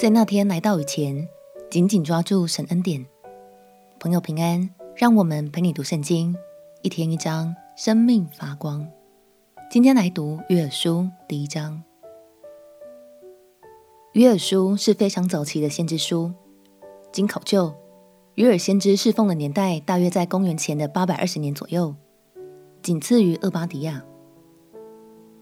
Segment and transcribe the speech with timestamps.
[0.00, 1.28] 在那天来到以前，
[1.70, 3.04] 紧紧抓住神恩典。
[3.98, 6.34] 朋友平安，让我们陪你读圣经，
[6.80, 8.88] 一天一章，生命发光。
[9.70, 11.82] 今天来读约珥书第一章。
[14.12, 16.32] 约珥书是非常早期的先知书，
[17.12, 17.74] 经考究，
[18.36, 21.94] 约珥先知侍奉的年代大约在公元前的八百二十年左右，
[22.80, 24.02] 仅次于厄巴底亚。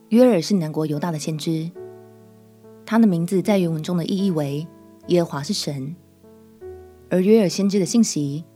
[0.08, 1.70] 约珥是南国犹大的先知。
[2.90, 4.66] 他的名字在原文中的意义为
[5.08, 5.94] “耶和华是神”，
[7.10, 8.46] 而约尔先知的信息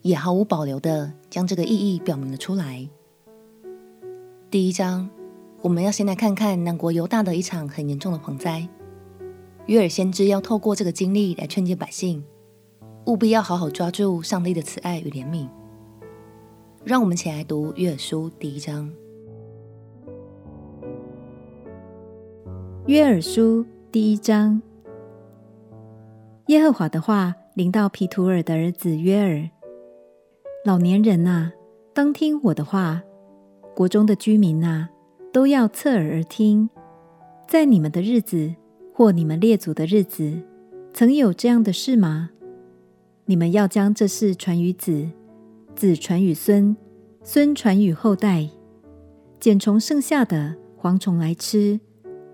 [0.00, 2.88] 也毫无保留地将这个意义表明了出来。
[4.50, 5.10] 第一章，
[5.60, 8.66] 我们要先来看看南国犹大的一场很严重的蝗灾。
[9.66, 12.24] 约尔先知要透过这个经历来劝诫百姓，
[13.04, 15.46] 务必要好好抓住上帝的慈爱与怜悯。
[16.82, 18.90] 让我们起来读约尔书第一章。
[22.86, 23.66] 约尔书。
[23.92, 24.62] 第一章，
[26.46, 29.50] 耶和华的话临到皮图尔的儿子约尔：
[30.64, 31.52] 老年人啊，
[31.92, 33.02] 当听我的话；
[33.76, 34.88] 国中的居民啊，
[35.30, 36.70] 都要侧耳而听。
[37.46, 38.54] 在你们的日子，
[38.94, 40.40] 或你们列祖的日子，
[40.94, 42.30] 曾有这样的事吗？
[43.26, 45.10] 你们要将这事传与子，
[45.74, 46.74] 子传与孙，
[47.22, 48.48] 孙传与后代。
[49.38, 51.78] 茧虫剩下的蝗虫来吃，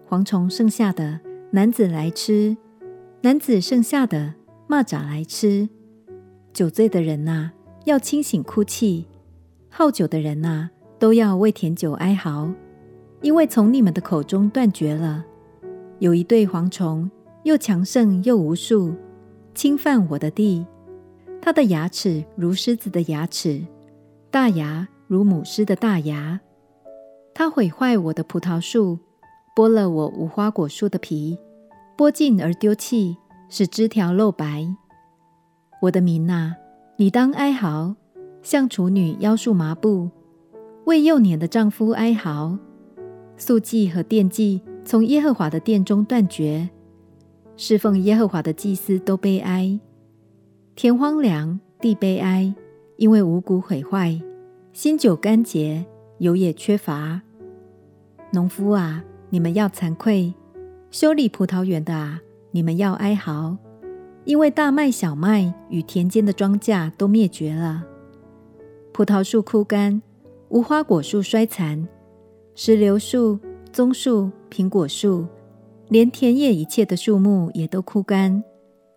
[0.09, 1.19] 蝗虫剩下的。
[1.51, 2.55] 男子来吃，
[3.23, 4.35] 男子剩下的
[4.69, 5.67] 蚂蚱来吃。
[6.53, 7.53] 酒醉的人呐，
[7.87, 9.07] 要清醒哭泣；
[9.71, 12.53] 好酒的人呐，都要为甜酒哀嚎，
[13.23, 15.25] 因为从你们的口中断绝了。
[16.01, 17.11] 有一对蝗虫，
[17.45, 18.95] 又强盛又无数，
[19.55, 20.67] 侵犯我的地。
[21.41, 23.65] 它的牙齿如狮子的牙齿，
[24.31, 26.41] 大牙如母狮的大牙。
[27.33, 28.99] 它毁坏我的葡萄树。
[29.59, 31.37] 剥了我无花果树的皮，
[31.97, 33.17] 剥尽而丢弃，
[33.49, 34.65] 使枝条露白。
[35.83, 36.55] 我的民哪，
[36.97, 37.97] 你当哀嚎，
[38.41, 40.09] 像处女腰束麻布，
[40.85, 42.57] 为幼年的丈夫哀嚎。
[43.37, 46.71] 素祭和奠祭从耶和华的殿中断绝，
[47.57, 49.81] 侍奉耶和华的祭司都悲哀。
[50.77, 52.55] 田荒凉，地悲哀，
[52.97, 54.23] 因为五谷毁坏，
[54.73, 55.85] 新酒干竭，
[56.19, 57.21] 油也缺乏。
[58.31, 59.05] 农夫啊！
[59.31, 60.33] 你们要惭愧，
[60.91, 63.57] 修理葡萄园的啊，你们要哀嚎，
[64.25, 67.85] 因为大麦、小麦与田间的庄稼都灭绝了。
[68.93, 70.01] 葡萄树枯干，
[70.49, 71.87] 无花果树衰残，
[72.55, 73.39] 石榴树、
[73.71, 75.27] 棕树、苹果树，
[75.89, 78.43] 连田野一切的树木也都枯干，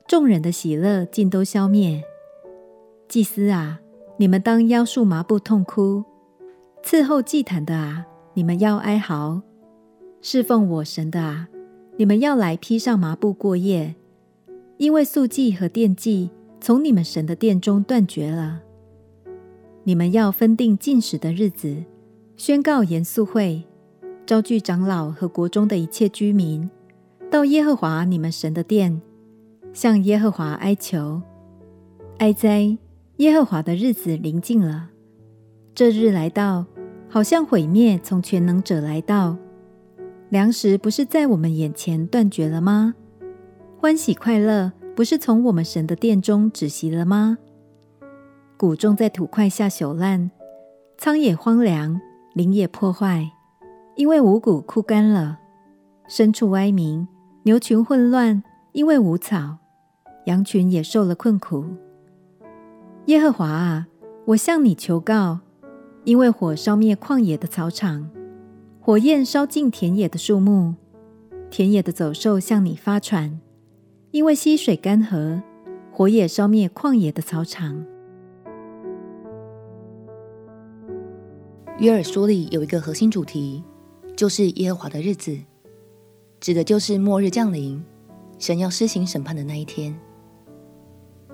[0.08, 2.02] 众人的喜乐尽都消灭。
[3.09, 3.81] 祭司啊，
[4.16, 6.03] 你们当腰束麻布痛哭；
[6.81, 9.42] 伺候祭坛的啊，你们要哀嚎。
[10.23, 11.49] 侍奉我神的啊，
[11.97, 13.95] 你们要来披上麻布过夜，
[14.77, 18.61] 因为素祭和奠祭从你们神的殿中断绝了。
[19.83, 21.83] 你们要分定禁食的日子，
[22.37, 23.63] 宣告严肃会，
[24.23, 26.69] 招聚长老和国中的一切居民，
[27.31, 29.01] 到耶和华你们神的殿，
[29.73, 31.19] 向耶和华哀求。
[32.19, 32.77] 哀哉！
[33.17, 34.89] 耶和华的日子临近了，
[35.73, 36.67] 这日来到，
[37.09, 39.35] 好像毁灭从全能者来到。
[40.31, 42.96] 粮食不是在我们眼前断绝了吗？
[43.78, 47.38] 欢喜快乐不是从我们神的殿中止息了吗？
[48.56, 50.31] 谷种在土块下朽烂，
[50.97, 52.00] 仓野荒凉，
[52.34, 53.30] 林也破坏，
[53.97, 55.38] 因为五谷枯干了。
[56.08, 57.06] 牲畜哀鸣，
[57.44, 59.58] 牛群混乱，因为无草，
[60.28, 61.66] 羊群也受了困苦。
[63.08, 63.88] 耶和华啊，
[64.28, 65.40] 我向你求告，
[66.06, 68.09] 因为火烧灭旷野的草场。
[68.84, 70.74] 火焰烧尽田野的树木，
[71.52, 73.40] 田野的走兽向你发喘，
[74.09, 75.44] 因为溪水干涸。
[75.94, 77.86] 火也烧灭旷野的草场。
[81.78, 83.62] 约珥书里有一个核心主题，
[84.16, 85.38] 就是耶和华的日子，
[86.39, 87.84] 指的就是末日降临，
[88.39, 89.95] 神要施行审判的那一天。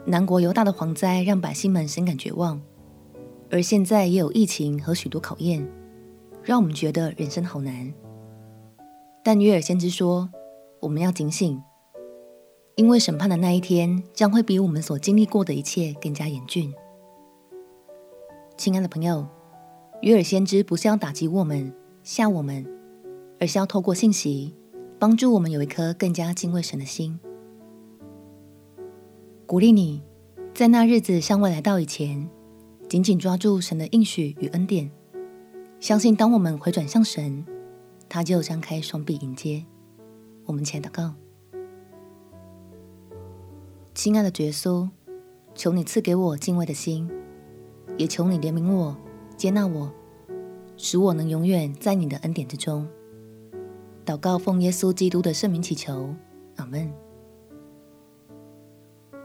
[0.05, 2.59] 南国犹大的蝗灾让百姓们深感绝望，
[3.51, 5.65] 而现在也有疫情和许多考验。
[6.47, 7.93] 让我们觉得人生好难，
[9.21, 10.29] 但约珥先知说，
[10.79, 11.61] 我们要警醒，
[12.77, 16.73] 因为审判的那一天将会比我们所经历过的一切更加严峻。
[18.55, 19.27] 亲爱的朋友，
[20.03, 22.65] 约珥先知不是要打击我们、吓我们，
[23.41, 24.55] 而是要透过信息
[24.97, 27.19] 帮助我们有一颗更加敬畏神的心，
[29.45, 30.01] 鼓励你
[30.53, 32.29] 在那日子尚未来到以前，
[32.87, 34.89] 紧紧抓住神的应许与恩典。
[35.79, 37.45] 相信当我们回转向神，
[38.09, 39.63] 他就张开双臂迎接。
[40.45, 41.13] 我们前祷告：
[43.93, 44.89] 亲爱的耶稣，
[45.53, 47.09] 求你赐给我敬畏的心，
[47.97, 48.97] 也求你怜悯我、
[49.37, 49.91] 接纳我，
[50.77, 52.87] 使我能永远在你的恩典之中。
[54.03, 56.15] 祷告奉耶稣基督的圣名祈求，
[56.55, 56.91] 阿门。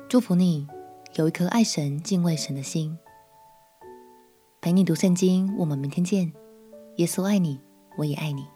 [0.08, 0.66] 祝福你
[1.14, 2.98] 有一颗爱神、敬畏神的心。
[4.60, 6.32] 陪你读圣经，我们明天见。
[6.96, 7.58] 耶稣爱你，
[7.96, 8.46] 我也爱你。